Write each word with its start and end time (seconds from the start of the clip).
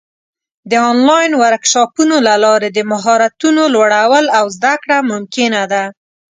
د 0.71 0.73
آنلاین 0.91 1.31
ورکشاپونو 1.43 2.15
له 2.27 2.35
لارې 2.45 2.69
د 2.71 2.79
مهارتونو 2.91 3.63
لوړول 3.75 4.25
او 4.39 4.45
زده 4.55 4.73
کړه 4.83 4.97
ممکنه 5.11 5.61
ده. 5.71 5.83